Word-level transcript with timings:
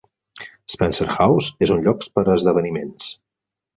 Spencer 0.75 1.07
House 1.17 1.51
és 1.67 1.73
un 1.75 1.85
lloc 1.89 2.09
per 2.17 2.25
a 2.25 2.35
esdeveniments. 2.39 3.13